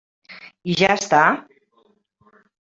I 0.73 0.77
ja 0.79 0.89
està? 1.01 1.19